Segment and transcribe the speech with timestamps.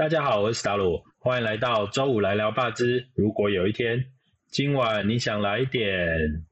[0.00, 3.10] 大家好，我是达鲁，欢迎来到周五来聊霸之。
[3.14, 3.98] 如果有一天，
[4.50, 6.42] 今晚你想来点？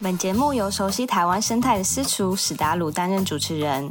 [0.00, 3.86] 本节目由熟悉台湾生态的私厨史达鲁担任主持人。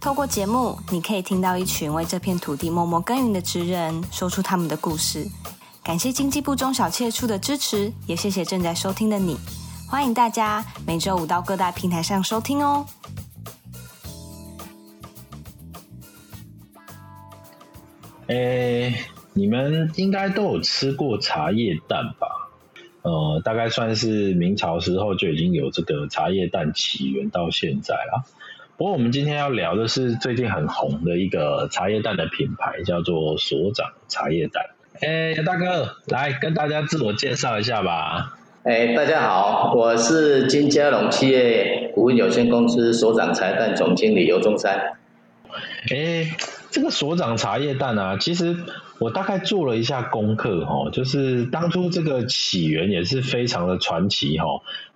[0.00, 5.26] 透过节目，你可以听到一群为这片土地默默耕耘的职人，说出他们的故事。
[5.82, 9.36] 感谢经济部中小企业处的支持，也谢谢正在收听的你。
[9.88, 12.86] 欢迎大家每周五到各大平台上收听哦。
[18.26, 18.94] 诶，
[19.34, 22.50] 你们应该都有吃过茶叶蛋吧？
[23.02, 28.24] 呃，大概算是明朝时候就已经有这个茶叶蛋起源到现在了。
[28.76, 34.64] 不过我们今天要聊的是最近很红的一个茶叶蛋的品牌，叫做所长茶叶蛋。
[35.00, 38.38] 哎，大哥，来跟大家自我介绍一下吧。
[38.64, 44.94] 哎，大家好，我是金家龙企业股份有限公司所长茶叶蛋总经理尤中山。
[45.90, 46.34] 哎，
[46.70, 48.56] 这个所长茶叶蛋啊，其实
[48.98, 54.46] 我大概做了一下功课哦，就是当初这个起源也是非常的传奇哈。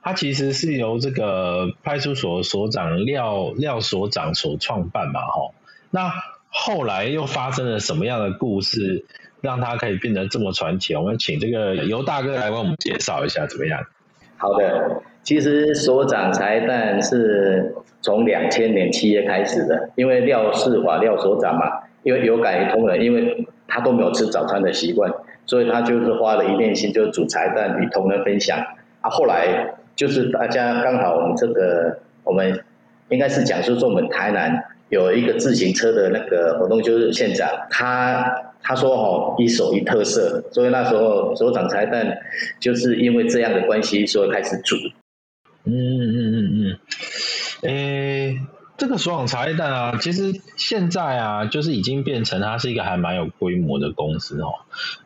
[0.03, 5.53] 它其实是由这个派出所所长廖廖所长所创办嘛哈。
[5.91, 6.11] 那
[6.49, 9.05] 后来又发生了什么样的故事？
[9.41, 13.81] 让他可以变得这么传奇，我们请这个尤大哥来为我们介绍一下怎么样？
[14.37, 21.71] 好的，其实所长财蛋是从两千年七月开始的，因为廖世华廖所长嘛，
[22.03, 25.09] 因为有感于同仁，因为他都没有吃早餐的习惯，
[25.47, 28.59] 所以他就是花了一念心，就煮财蛋与同仁分享。
[29.03, 32.61] 啊，后来就是大家刚好我们这个我们
[33.11, 38.45] 应该是讲述说我们台南有一个自行车的那个活动，就是县长他。
[38.61, 42.19] 他说：“哦，一手一特色，所以那时候所长财蛋
[42.61, 44.77] 就是因为这样的关系，所以开始煮。
[45.65, 46.79] 嗯嗯嗯嗯，
[47.63, 48.41] 诶，
[48.77, 54.51] 这个所长茶叶蛋啊，其实现在啊，就是已经变成它是一个还蛮有规模的公司哦。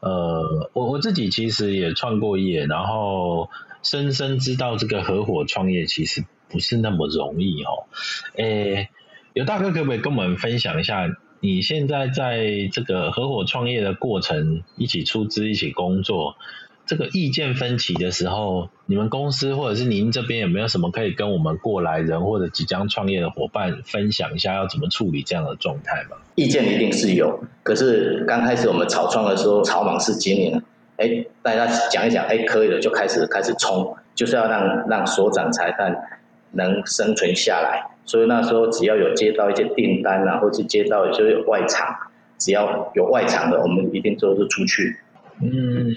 [0.01, 3.49] 呃，我我自己其实也创过业，然后
[3.85, 7.87] 深深知道这个合伙创业其实不是那么容易哦。
[8.37, 8.89] 诶，
[9.34, 11.09] 有大哥可不可以跟我们分享一下？”
[11.44, 16.37] 你现在在这个合伙创业的过程，一起出资、一起工作，
[16.87, 26.16] 这个意见分歧的时候，你们公司或者是您这边有没有什么可以跟我们过来人或者即将创业的伙伴分享一下，要怎么处理这样的状态吗？
[26.37, 30.62] 意见一定是有，可是刚开始我们草创的时候，草莽式经营，
[30.99, 35.93] 哎，大家讲一讲，哎，可以了，就开始开始冲，就是要让让所长财蛋
[36.53, 37.89] 能生存下来。
[38.05, 41.97] 所以那时候只要有接到一些订单啊，或是接到就是外场，
[42.37, 44.97] 只要有外场的，我们一定都是出去。
[45.41, 45.95] 嗯，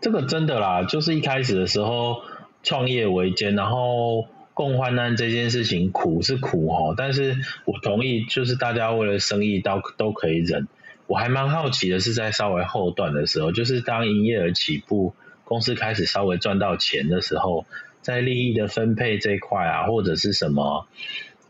[0.00, 2.22] 这个真的啦，就是一开始的时候
[2.62, 7.34] 创业维艰，然后共患难这件事情苦是苦哈，但是
[7.64, 10.68] 我同意，就是大家为了生意都都可以忍。
[11.08, 17.66] 我还蛮好奇的是，在稍微后段的时候，就是当营业额起步，公司开始稍微赚到钱的时候。
[18.04, 20.86] 在利益的分配这一块啊，或者是什么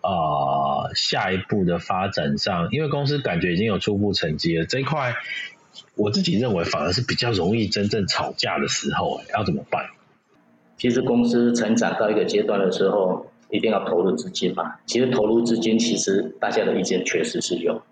[0.00, 5.16] 啊，下一步的发展上，因为公司感觉已经有初步成绩了，这一块
[5.96, 9.84] 我自己认为反而是比较容易真正吵架的时候，要怎么办？
[10.78, 14.76] 其实公司成长到一个阶段的时候，一定要投入资金嘛。
[14.86, 17.82] 其实投入资金，其实大家的意见确实是有，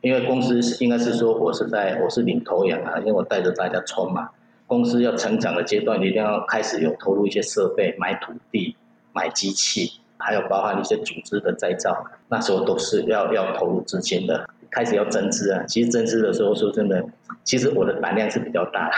[0.00, 4.30] 因为公司应该是说我是在我是领头羊啊，因为我带着大家冲嘛。
[4.66, 8.76] 公司要成长的阶段，你一定要开始有投入一些设备、买土地、
[9.12, 12.04] 买机器，还有包含一些组织的再造。
[12.28, 15.62] 那时候都是要要投入资金的，开始要增资啊。
[15.68, 17.04] 其实增资的时候，说真的，
[17.44, 18.90] 其实我的胆量是比较大，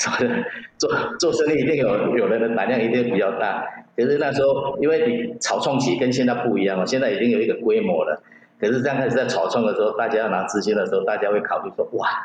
[0.78, 3.64] 做做生意一定有有人的胆量一定比较大。
[3.96, 8.22] 可是那时候，因为你草创期跟现在不一样了，现在已经有一个规模了。
[8.58, 12.24] 可是刚开始在草创的时候，大家要拿资金的时候，大家会考虑说，哇。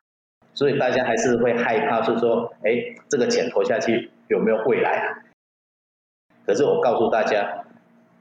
[0.55, 2.71] 所以大家还是会害怕，是说，哎，
[3.09, 5.15] 这个钱投下去有没有未来？
[6.45, 7.65] 可是我告诉大家，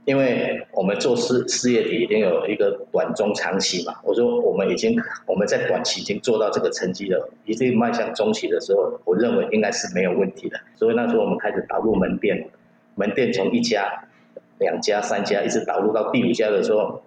[0.04, 3.94] 因为我们做事事业体已经有一个短中长期嘛。
[4.02, 10.58] 我说我们已经我们在短期已经做到这个成绩了，已经迈向中期的时候，我认为应该是没有问题的。
[10.75, 12.48] 所以那时候我们开始导入门店，
[12.96, 14.04] 门店从一家、
[14.58, 17.00] 两家、三家，一直导入到第五家的时候，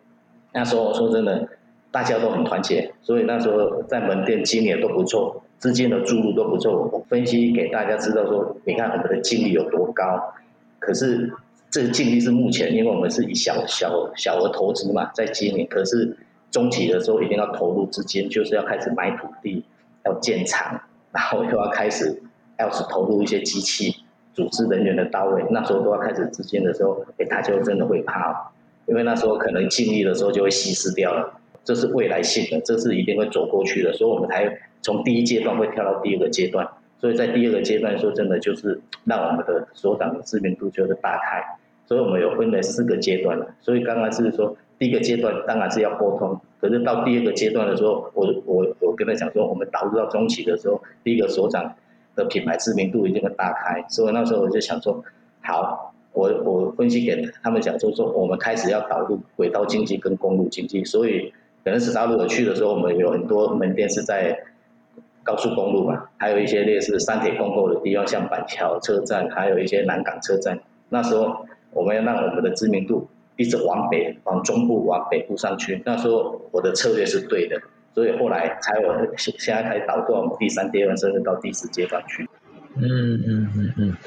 [0.54, 1.50] 那时候我说真的。
[1.92, 6.90] 大家都很团结，所以那时候在门店经营都不错，资金的注入都不错。
[6.92, 10.34] 我分析给大家知道说，你看我们的净利有多高。
[10.80, 11.32] 可是
[11.70, 15.68] 这个净利是目前，因为我们是以小小小额投资嘛在经营。
[15.70, 16.16] 可是
[16.52, 19.64] 中期的时候一定要投入资金，就是要开始买土地，
[20.06, 20.80] 要建厂，
[21.12, 22.22] 然后又要开始
[22.60, 23.96] 要是投入一些机器，
[24.34, 28.52] 组织人员的到位，那时候都要开始资金的时候，哎，他就真的会怕，
[28.86, 31.37] 因为那时候可能尽力的时候就会稀释掉了，
[31.68, 34.50] 这是未来性的，这是一定会走过去的，所以我们才
[34.82, 36.66] 从第一阶段会跳到第二个阶段，
[37.02, 41.44] 所以在第二个阶段说真的就是让我们的所长的知名度就是大开，
[41.86, 51.76] 所以我们有分了四个阶段了，所以刚刚是说第一个阶段当然是要沟通，可是到第二个阶段的时候，我我我跟他讲说，我们导入到中期的时候，第一个所长。
[52.18, 55.04] 的品牌知名度一定会大开，所以那时候我就想说，
[55.44, 61.32] 好，我我分析给他们讲，就说我们开始要导入轨道经济跟公路经济，所以
[61.68, 64.40] 可能是大陆我去的时候，我们有很多门店是在
[65.22, 70.58] 高速公路嘛，还有一些类似三铁共构的地方，像板桥车站，还有一些南港车站。
[70.88, 75.82] 那时候我们要让我们的知名度一直往北、往中部、往北部上去。
[75.86, 77.60] 那时候我的策略是对的。
[77.94, 82.26] 所以后来才我现现在开始导到第三阶段，甚至到第四阶段去。
[82.76, 83.98] 嗯嗯嗯嗯，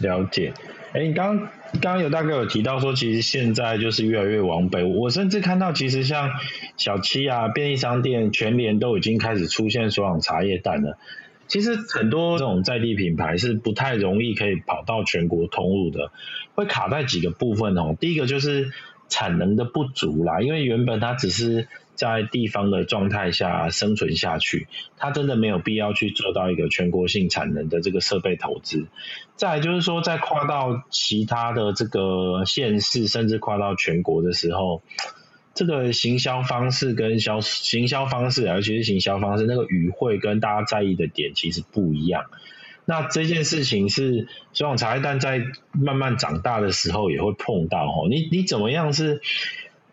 [0.00, 0.52] 了解。
[0.92, 4.84] 哎，你刚刚刚刚有大哥有提到说，其实现在就是越来越往北。
[4.84, 6.30] 我甚至看到，其实像
[6.76, 10.98] 小七啊、便利商店、全联都已经开始出现所养茶叶蛋了。
[11.46, 16.10] 其实很多这种在地品牌是不太容易可以跑到全国通路的，
[16.54, 17.96] 会卡在几个部分哦。
[17.98, 18.70] 第一个就是
[19.08, 21.68] 产能的不足啦，因为原本它只是。
[21.98, 28.86] 在地方的状态下生存下去，它真的没有必要去做到一个全国性产能的这个设备投资。
[29.34, 34.80] 再就是说，在跨到其他的这个县市，甚至跨到全国的时候，
[35.54, 42.26] 这个行销方式跟销行销方式，尤其是行销方式，那个语汇跟大家在意的点其实不一样。
[42.84, 45.42] 那这件事情是，希望茶叶蛋在
[45.72, 48.06] 慢慢长大的时候也会碰到哦。
[48.08, 49.20] 你你怎么样是？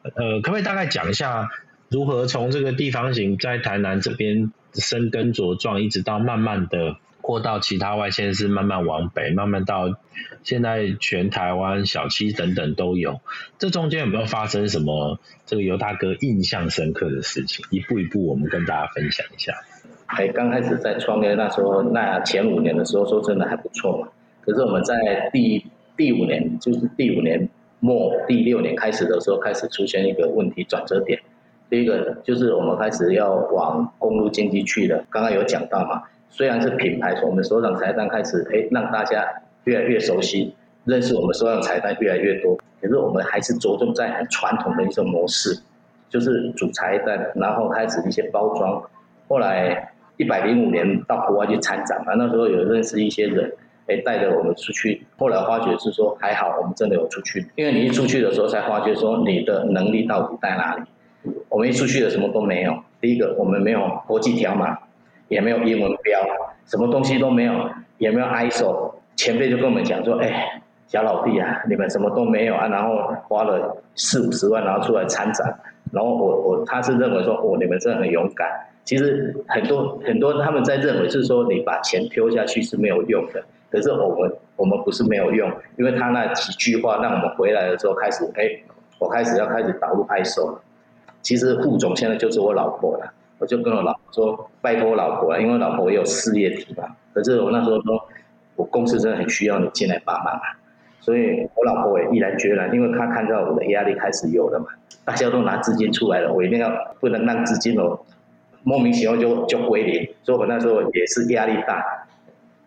[0.04, 1.50] 呃，可不可以大概讲一下？
[1.90, 9.96] 如何从这个地方型在台南这边生根茁壮，一直到慢慢的扩到其他外县市，慢慢往北，慢慢到
[10.44, 13.22] 现在全台湾小七等等都有。
[13.58, 17.66] 这中间有没有发生什么这个尤大哥印象深刻的事情？
[17.70, 19.54] 一步一步我们跟大家分享一下。
[20.08, 24.08] 哎，刚开始在创业那时候，那前五年的时候说真的还不错嘛。
[24.42, 25.66] 可是我们在第
[25.98, 27.50] 第五年，就是第五年
[27.80, 31.20] 末第六年开始的时候，开始出现一个问题转折点。
[31.70, 39.26] 第一个就是我们开始要往公路经济去了，刚刚有讲到嘛，虽然是品牌，从我们首长财蛋开始，哎，让大家
[39.64, 40.54] 越来越熟悉，
[40.84, 45.60] 认识我们首长财蛋越来越多，可是我们还是着重在很传统的一种模式，
[46.08, 48.82] 就是主财蛋，然后开始一些包装，
[49.28, 53.52] 后来一百零五年到国外去参展嘛，那时候有认识一些人，
[53.88, 60.84] 哎，带着我们出去，后来发觉是说还好，我们真的有出去，因为你一出去的时候才发觉说你的能力到底在哪里。
[61.56, 62.78] 我们一出去的什么都没有。
[63.00, 64.78] 第一个，我们没有国际条码，
[65.30, 66.20] 也没有英文标，
[66.66, 67.54] 什么东西都没有，
[67.98, 68.94] 也没有 ISO。
[69.16, 75.58] 前辈就跟我们讲说：“哎，小老弟啊，你们什么都没有啊，然后花了四五十万，然后出来参展。
[75.94, 78.50] 然后我我他是认为说，哦，你们真的很勇敢。
[78.84, 83.42] 其实很多很多他们在认为是说，你把钱丢下去是没有用的。
[83.72, 88.44] 可是我们我们不是没有用，因为他那几句话让我们回来的时候开始，哎，
[89.00, 90.62] 我开始要开始导入 ISO 了。”
[91.26, 96.84] 其实副总现在就是我老婆了，我就跟我老婆说，拜托我老婆了，因为老婆也有事业体嘛。
[97.16, 98.08] 可是我那时候说，
[98.56, 100.54] 我公司真的很需要你进来帮忙啊，
[101.02, 104.68] 所以我老婆也毅然决然，因为她看到我的压力开始有了嘛，
[105.04, 106.70] 大家都拿资金出来了，我一定要
[107.00, 108.00] 不能让资金哦
[108.62, 111.84] 莫名其妙就就归零，所以我那时候也是压力大，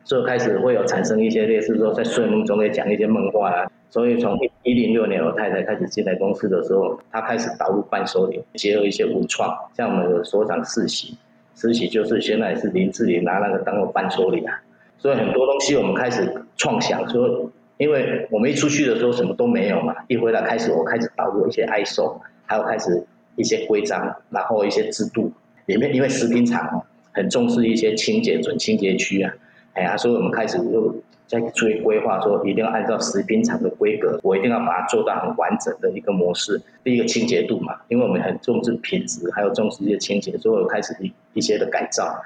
[0.02, 3.70] 所以开始会有产生一些类似说在睡梦中也讲一些梦话啊。
[3.90, 11.16] 所以从一零六年我太太开始进来公司的时候，她开始导入伴手礼，结合一些文创，像我们的所长世袭，
[11.54, 14.60] 世袭就是现在是林志玲拿那个当做伴手礼啊。
[14.98, 23.02] 所以很多东西我们开始创想，说因为我们一出去的时候什么都没有嘛，一回来开始我开始导入一些 ISO，还有开始
[23.36, 25.32] 一些规章，然后一些制度
[25.64, 29.32] 里面，因为食品厂很重视一些清洁准清洁区啊，
[29.72, 30.94] 哎呀，所以我们开始就。
[31.28, 36.60] 在注意规划，说一定要按照食品厂的规格，我一定要把它做到很完整的一个模式。
[36.82, 42.24] 第一个清洁度嘛，因为我们很重视品质，还有重视一些清洁，所以我开始一一些的改造。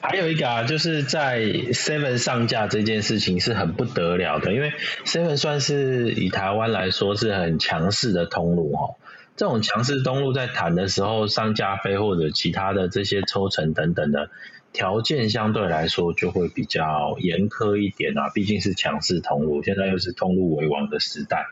[0.00, 4.72] 还有一个啊，就是在 Seven 上架这件事情是很不得了的，因为
[5.04, 8.96] Seven 算是以台湾来说是很强势的通路哦。
[9.36, 14.28] 这种强势通路在谈的时候，上架费或者其他的这些抽成等等的。
[14.72, 21.46] 条件相对来说就会比较严苛一点啊，毕竟是强势通路，现在又是通路为王的时代。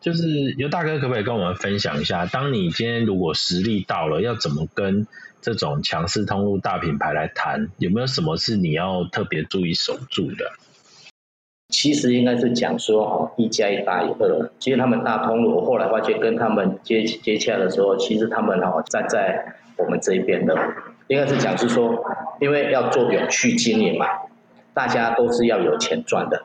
[0.00, 5.06] 就是尤大哥可不可以跟我们分享一下，当你今天如果实力到了，要怎么跟
[5.40, 7.68] 这种强势通路大品牌来谈？
[7.78, 10.52] 有没有什么是你要特别注意守住的？
[11.70, 14.50] 其实应该是讲说哦，一加一大于二。
[14.60, 20.54] 其实他们大通路，我后来发觉跟他们接接洽的时候，其实他们哦站在我们这一边的，
[21.08, 22.04] 应该是讲是说，
[22.40, 24.06] 因为要做永续经营嘛，
[24.74, 26.44] 大家都是要有钱赚的。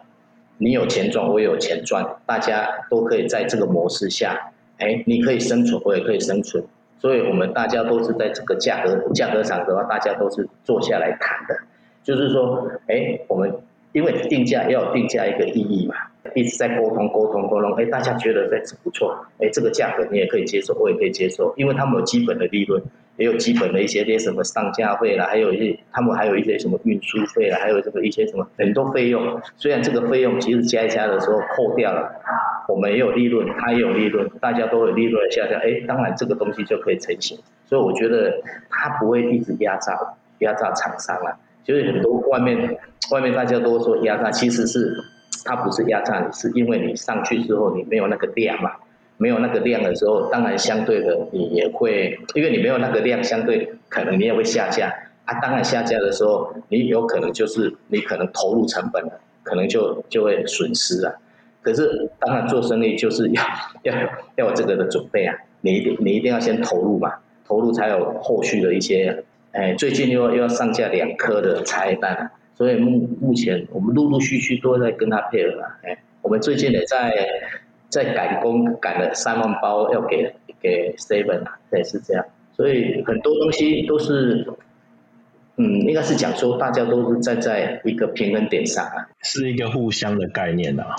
[0.57, 6.63] 你有钱赚，我有钱赚，大家都可以在这个模式下，哎，你可以生存，我也可以生存。
[6.99, 11.57] 所以我们大家都是在这个价格价格上的话，大家都是坐下来谈的，
[12.03, 13.53] 就是说，哎，我们。
[13.93, 15.95] 因为定价要有定价一个意义嘛，
[16.33, 22.81] 一直在沟通沟通沟通，哎，大家觉得哎这不错，哎，这个价格你也可以接受，我也可以接受，因为他们有基本的利润，
[23.17, 32.11] 也有基本的一些些什么上架费啦，还有一些他们还有一些什么运输费啦，还有这个一些什么很多费用，虽然这个费用其实加一加的时候扣掉了，
[32.67, 39.97] 我们也有利润，他也有利润，大家都有利润下降，哎，当然这个东西就可以成型，所以我觉得他不会一直压榨
[40.39, 41.37] 压榨厂商了。
[41.63, 42.57] 就是很多外面，
[43.11, 44.91] 外面大家都说压榨，其实是
[45.45, 48.71] 它不是压榨你，是因为你上去之后你没有那个量嘛，
[49.21, 54.91] 没有那个量的时候，当然相对的你也会，因为你没有那个量，相对可能你也会下架
[55.25, 55.39] 啊。
[55.39, 61.13] 当然下架的时候，你有可能就是你可能投入成本了，可能就就会损失啊。
[61.61, 63.43] 可是当然做生意就是要
[63.83, 63.93] 要
[64.37, 67.13] 要有这个的准备啊，你一定你一定要先投入嘛，
[67.45, 69.23] 投入才有后续的一些。
[69.51, 75.77] 哎，最近又要又要上架两颗的茶叶蛋，所以目目前我们陆陆续续都在跟他配合啊。
[75.83, 77.13] 哎，我们最近也在
[77.91, 82.25] 在赶工，赶了三万包要给给 Seven 啊，也是这样。
[82.55, 84.47] 所以很多东西都是，
[85.57, 90.95] 嗯，应该是讲说大家都是站在一个平衡点上啊，是一个互相的概念的哈。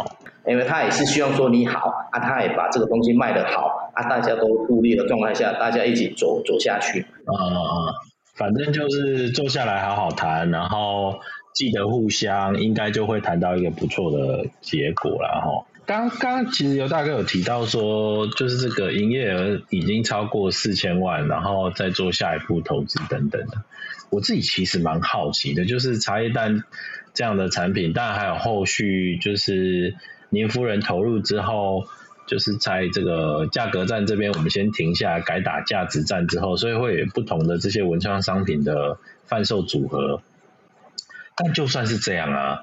[0.47, 7.01] 因为他也是希望说你好啊，他也把这个东西卖得好啊，大家都互利的状态下，大家一起走走下去。
[7.27, 7.75] 啊啊啊！
[8.35, 11.21] 反正就是坐下来好好谈，然后
[11.55, 15.65] 记得互相，应该就会谈到一个不错的结果了哈。
[15.87, 23.63] 刚刚其实尤大哥有提到说，就是这个营业额已经超过四千万，然后再做下一步投资等等的。
[24.11, 26.65] 我自己其实蛮好奇的，就是茶叶蛋
[27.15, 29.97] 这样的产品，当然还有后续，就是
[30.31, 31.85] 您夫人投入之后。
[32.25, 38.97] 就是在这个价格战这边，我们先停下，改打价值战之后，所以会有不同的这些文创商品的
[39.27, 40.23] 贩售组合。
[41.35, 42.63] 但就算是这样啊，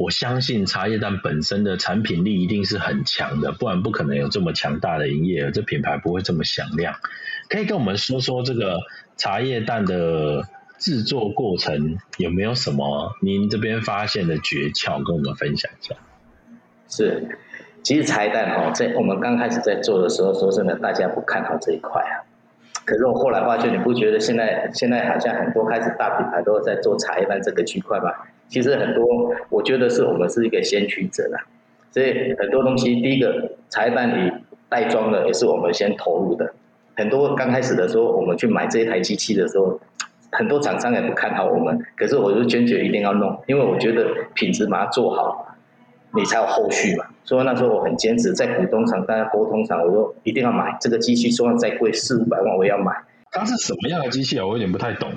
[0.00, 6.94] 我相信茶叶蛋本身的产品力一定是很强的，不然不可能有这么强大的营业额，这品牌不会这么响亮。
[7.50, 8.78] 可以跟我们说说这个
[9.18, 15.94] 茶叶蛋的制作过程有没有什么您这边发现的诀窍，跟我们分享一下？
[16.88, 17.38] 是。
[17.82, 22.24] 其实茶叶蛋哦，在我们刚开始在做的时候，说真的，大家不看好这一块啊。
[22.90, 28.10] 可是我后来发觉，你不觉得现在现在好像很多开始大品牌都在做茶叶蛋这个区块吗？
[28.48, 31.38] 其实很多，我觉得是我们是一个先驱者啦。
[31.92, 34.32] 所以很多东西，第一个茶叶蛋里
[34.68, 36.52] 袋装的也是我们先投入的。
[36.96, 39.78] 很多刚开始的时候，我们去买这一台机器的时候，
[40.32, 41.78] 很多厂商也不看好我们。
[41.96, 45.46] 可是我就坚决一定要弄，因为我觉得品质把它做好。
[46.14, 52.92] 你才有后续嘛，所以那时候我很坚持，在股东场、大家沟通上，我说一定要买这个机器，就算再贵四五百万，我也要买。
[53.30, 54.44] 它是什么样的机器啊？
[54.44, 55.08] 我有点不太懂。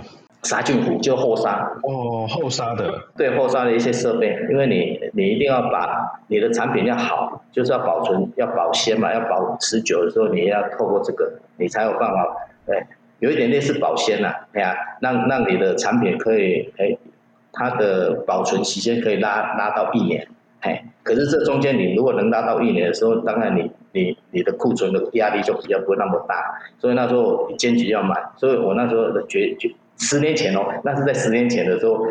[0.44, 1.72] 杀菌壶就后杀。
[1.84, 2.94] 哦，后杀的。
[3.16, 12.28] 对，后杀的一些设备，因为你你一定要把你的产品要好，就是要保存、要保鲜嘛，要保持久的时候，你要透过这个，你才有办法。
[12.68, 12.86] 对，
[13.20, 16.96] 有一点类似保鲜呐，哎呀，让让你的产品可以，哎，
[17.54, 20.28] 它的保存期间可以拉拉到一年。
[20.64, 26.36] 哎，可是这中间你如果能拉到一年的时候，当然你你你的库存的压力就比较不会那么大，
[26.80, 29.74] 所以那时候坚决要买，所以我那时候的决决。
[30.00, 32.04] 十年前哦，那是在十年前的时候，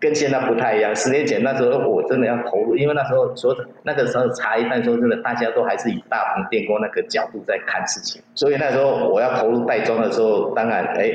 [0.00, 0.94] 跟现在不太一样。
[0.94, 11.12] 十年前那时候我真的要投入，因为那时候说那个时候茶叶蛋说真的，大家都还是以大棚电工那个角度在看事情，所以那时候我要投入袋装的时候，当然哎，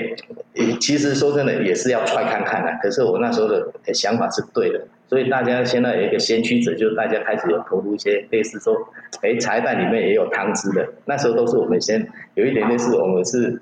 [0.80, 2.72] 其实说真的也是要踹看看的。
[2.82, 4.80] 可是我那时候的想法是对的，
[5.14, 8.76] 所以大家现在有一个先驱者，就是大家开始有投入一些类似说，
[9.22, 10.90] 哎，茶叶蛋里面也有汤汁的。
[11.06, 12.04] 那时候都是我们先
[12.34, 13.62] 有一点类似，我们是。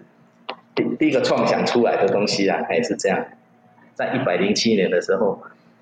[0.73, 3.25] 第第一个创想出来的东西啊，还是这样，
[3.93, 5.37] 在一百零七年的时候，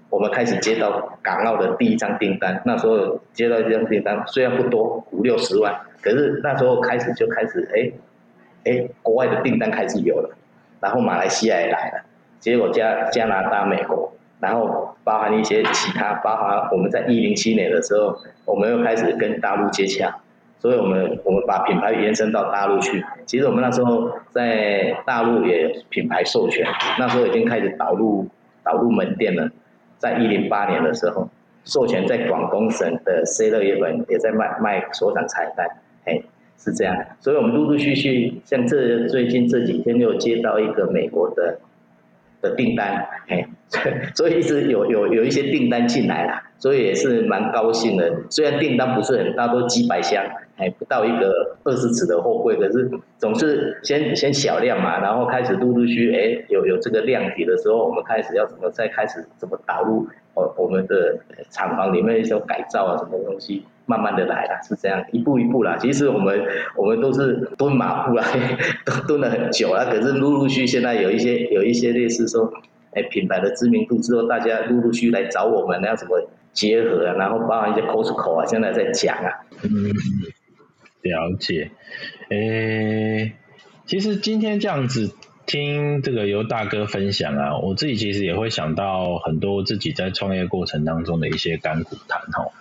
[0.09, 2.59] 我们开始接到港澳的第一张订单。
[2.65, 10.35] 那时候接到这张订单，虽然不多，五六十万，可是那时候开始就开始，哎，哎，国外的订单开始有了，
[10.81, 12.03] 然后马来西亚也来了，
[12.39, 20.15] 结果加加拿大、美国，然后包含一些其他，包含我们在一零七年的时候，我们又开始跟大陆接洽。
[20.61, 23.01] 所以我们我们把品牌延伸到大陆去。
[23.25, 26.67] 其实我们那时候在大陆也品牌授权，
[26.99, 28.27] 那时候已经开始导入
[28.61, 29.49] 导入门店了。
[29.97, 31.29] 在一零八年的时候，
[31.63, 35.65] 授权在广东省的 C 乐业本也在卖卖所长茶叶蛋，
[36.03, 36.21] 哎，
[36.57, 36.93] 是这样。
[37.21, 41.57] 所以我们陆陆续续，像这最近这几天又接到一个美国的
[42.41, 43.47] 的订单，哎，
[44.15, 48.11] 所以一直有有有一些订单进来了，所以也是蛮高兴的。
[48.29, 50.23] 虽然订单不是很大，都几百箱。
[50.57, 61.17] 哎，不到一个二十尺的货柜，可是总是先先小量嘛，然后开始陆陆续哎有有这个量体的时候，我们开始要怎么再开始怎么导入哦我们的
[61.49, 65.77] 厂房里面一些改造啊什么东西，慢慢的来了，是这样一步一步啦。
[65.79, 66.45] 其实我们
[66.75, 68.25] 我们都是蹲马步啦，
[68.83, 72.51] 都 蹲了很久了，可是陆陆续现在有一些有一些类似说，
[72.91, 79.29] 哎品牌的知名度之后，大家陆陆续来找我们，要怎么结合啊，然后包含一些 Costco 啊，现在在讲啊。
[79.63, 79.91] 嗯。
[81.01, 81.71] 了解，
[82.27, 83.31] 诶，
[83.85, 85.15] 其实今天这样子
[85.45, 92.51] 听这个由大哥分享啊，我自己其实也会想到很多自己在创业过程当中的一些甘苦谈哈。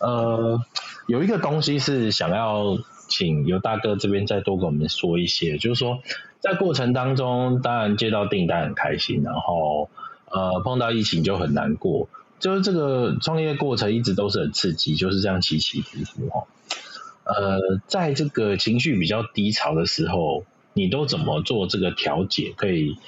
[0.00, 0.60] 呃，
[1.06, 2.76] 有一个东西是想要
[3.08, 6.00] 请由大哥这边再多跟我们说一些，就是说
[6.44, 9.88] 在过程当中，当然接到订单很开心，然后
[10.30, 12.06] 呃碰到疫情就很难过，
[12.38, 16.44] 就是这个创业过程一直都是很刺激，就是这样起起伏伏哈。
[17.24, 22.52] 呃，在这个情绪比较低潮的时候，你都怎么做这个调节？
[22.54, 22.98] 可以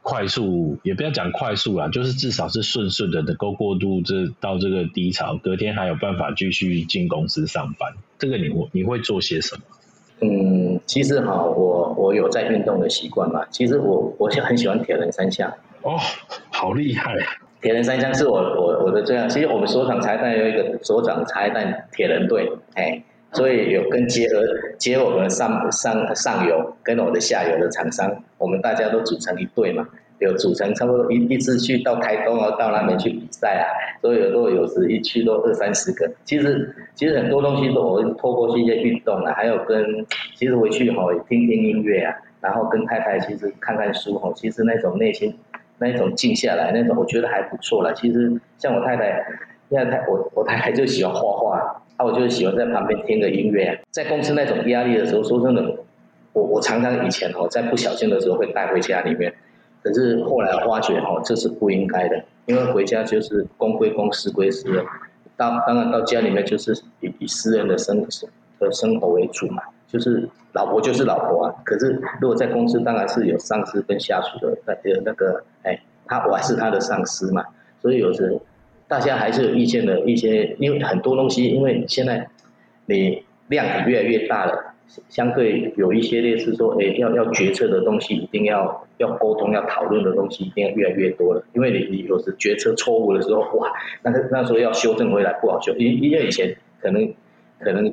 [0.00, 7.92] 快速，也不要讲快速啦，就是至少是顺顺的能够过渡这到这个低潮，隔天还有办法继续进公司上班。
[8.18, 9.62] 这个你会你会做些什么？
[10.20, 11.77] 嗯，其实哈，我
[12.08, 13.44] 我有在运动的习惯嘛。
[13.50, 15.52] 其实我我很喜欢铁人三项。
[15.82, 15.98] 哦，
[16.50, 17.14] 好厉害！
[17.60, 19.28] 铁人三项是我我我的最爱。
[19.28, 23.02] 其实我们所长才蛋有一个所长才蛋铁人队，哎。
[23.32, 24.42] 所以有跟结合
[24.78, 29.86] 结合我们上上上游跟我的下游的厂商，我们大家都组成一队嘛，
[30.18, 33.66] 有组成差不多一一次去到台东啊，到那边去比赛啊，
[34.00, 36.10] 所以有时候有时一去都二三十个。
[36.24, 45.34] 其实其实很多东西都我透过一些运动啊，还有跟其实回去哈听听音乐啊，然后跟太太其实看看书哈，其实那种内心
[45.78, 47.92] 那种静下来那种，我觉得还不错了。
[47.94, 49.24] 其实像我太太，
[49.70, 51.82] 现在太我我太太就喜欢画画。
[52.00, 55.76] 那我就喜欢在旁边听个音乐，啊在公司那种压力的时候，说真的，
[56.32, 59.34] 我我常常以前哦，在不小心的时候会带回家里面，
[59.82, 64.68] 可是后来发觉哦，这是不应该的，因为回家就是公归公，私归私，
[65.36, 68.06] 当当然到家里面就是以以私人的生
[68.58, 77.44] 的生活为主嘛，就是老婆就是老婆啊，可是如果在公司，当然是有上司跟下属的那那个，哎，他我还是他的上司嘛，
[77.80, 78.38] 所以有时。
[78.90, 82.26] 大家还是有意见的一些，因为很多东西，因为现在
[82.86, 84.67] 你量体越来越大了，
[85.08, 91.44] 相对有一些类似说，哎，要要决策的东西，一定要要沟通、要讨论的东西，一定要越来越多了。
[91.52, 93.70] 因为你你有时决策错误的时候，哇，
[94.02, 97.06] 那个那时候要修正回来不好修，因因为以前可能
[97.60, 97.92] 可能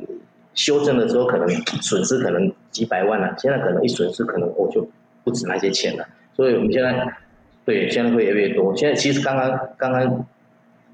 [0.54, 1.48] 修正的时候可能
[1.82, 4.88] 损失可能几百万了，现在可能一损失可能我就
[5.24, 6.06] 不止那些钱了。
[6.34, 7.08] 所以我们现在
[7.66, 8.76] 对现在会越来越多。
[8.76, 10.26] 现在其实刚刚刚刚。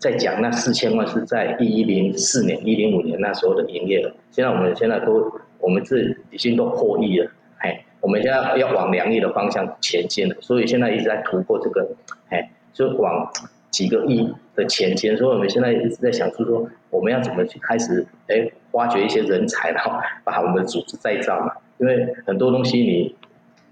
[0.02, 5.32] 在讲那四千万是在一零四年、一零五年那时候的营业额，现在我们现在都
[5.62, 6.00] 我们这
[6.32, 11.88] 已经都破亿了，哎，我们现在要往两亿的方向前进了，所以现在一直在突破这个，
[12.30, 13.32] 哎，就往
[13.70, 19.92] 几个亿的前进，所以我们现在一直在想出说我们要怎么去开始，哎，挖掘一些人才，然后
[20.24, 23.16] 把我们的组织再造嘛，因为很多东西你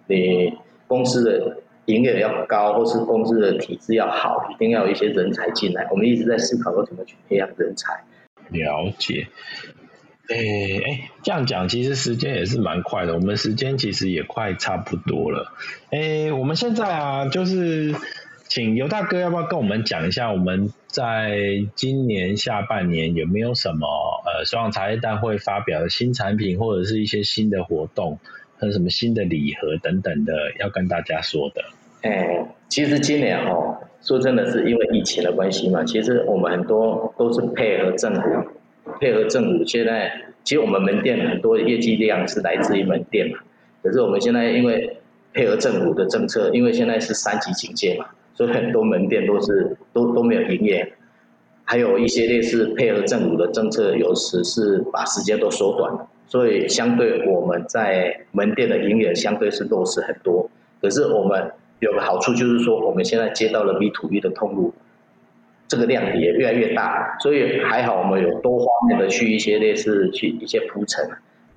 [0.08, 0.54] 你
[0.88, 1.58] 公司的。
[1.86, 5.88] 营业要高，或是公司的体制要好，一定要有一些人才进来。
[5.89, 7.91] 我们一直在思考说怎么去培养人才。
[8.49, 9.25] 了解。
[10.29, 10.37] 哎
[10.85, 15.51] 哎，这样讲其实时间也是蛮快的，我们时间其实也快差不多了。
[15.89, 17.95] 哎，我们现在啊，就是
[18.47, 21.39] 请尤大哥要不要跟我们讲一下，我们在
[21.75, 23.87] 今年下半年有没有什么
[24.25, 28.19] 呃，希望茶叶蛋会发表的新产品，或者是一些新的活动，
[28.57, 31.63] 和什么新的礼盒等等的，要跟大家说的。
[32.01, 38.21] 哎，其实今年哦，说真的是因为疫情的关系嘛，其实我们很多都是配合政府，
[38.99, 39.65] 配合政府。
[39.65, 40.12] 现在
[40.43, 43.38] 其实我们门店很多业绩量是来自于门店嘛，
[43.84, 44.97] 可是我们现在因为
[45.34, 50.93] 配合政府的政策，因为现在是三级警戒嘛，所以很多门店都是都都没有营业，
[51.63, 60.49] 还有一些类似配合政府的政策，有时是把时间都缩短了，所以相对我们在门店的营业相对是都是很多，
[60.82, 61.52] 可是我们。
[61.82, 64.73] 有个好处就是说，我们现在接到了 B to B 的通路，
[65.69, 71.08] 这个量也越来越大，所以还好我们有多方面的去一些类似去一些铺陈。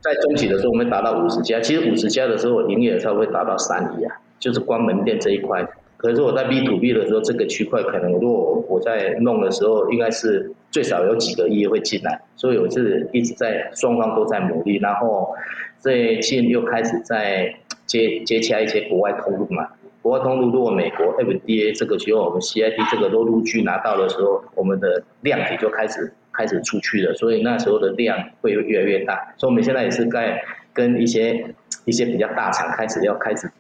[0.00, 15.32] 在中期的时候，我们达到五十家，其实五十家的时候，营业额才会达到三亿啊，就是光门店这一块可是我在 B to B 的时候，这个区块可能如果我在弄的时候，应该是最少有几个亿会进来，所以我是一直在双方都在努力，然后
[15.78, 17.54] 最近又开始在
[17.86, 19.68] 接接洽一些国外通路嘛。
[20.02, 29.34] 国外通路如果美国 FDA 这个时候，我们 CID 这个都陆续拿到的时候，我们的量也就开始开始出去了，所以那时候的量会越来越大。
[29.36, 33.50] 所以我们现在也是在跟一些一些比较大厂开始要开始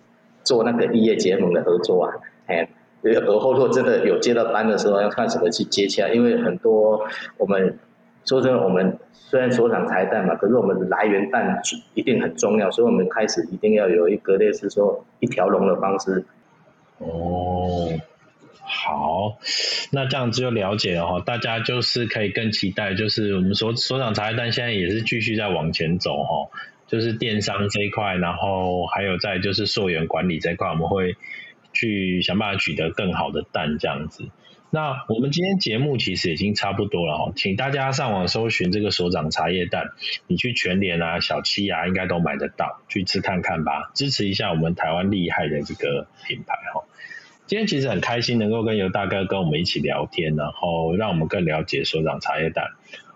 [0.42, 2.12] 做那个异业结盟的合作啊，
[2.46, 2.68] 哎，
[3.04, 7.00] 而后如果真的有接到单的时候，要看怎么去接洽，因为很多
[7.38, 7.78] 我们
[8.24, 11.60] 说真的，我们虽然所产财蛋嘛，可是我们来源蛋
[11.94, 16.24] 一定很重要，所以我们开始一定要有一个类似说一条龙的方式。
[16.98, 17.88] 哦，
[18.60, 19.38] 好，
[19.90, 26.48] 那这样子就了解了哈，大家就是可以更期待，就是我们所所长茶叶蛋现在也是继续在往前走哈，
[26.86, 31.16] 就是电商这一块，然后还有在就是溯源管理这一块，我们会
[31.72, 34.28] 去想办法取得更好的蛋这样子。
[34.74, 39.90] 那我们今天节目其实已经差不多了哈，请大家上网搜寻这个所长茶叶蛋，
[40.26, 46.84] 你去全联啊、小七啊，应该都买得到，去吃看看吧，支持一下我们台湾厉害的这个品牌哈。
[47.44, 52.70] 今天其实很开心能够跟尤大哥跟我们一起聊天，然后让我们更了解所长茶叶蛋。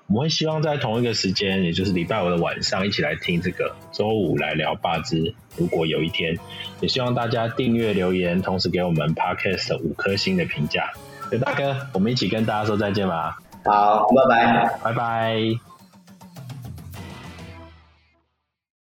[0.08, 5.34] 我们会希望在同一个时间，也就是礼拜五的晚上，一起来听这个周五来聊八支。
[5.56, 6.38] 如果有一天，
[6.80, 10.92] 也希望大家订阅留言，同时给我们 Podcast 五颗星的评价。
[11.30, 13.38] 刘大哥，我们一起跟大家说再见吧。
[13.64, 15.65] 好，拜拜，拜拜。